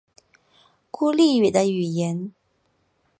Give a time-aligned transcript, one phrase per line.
[0.89, 2.33] 孤立语的语言。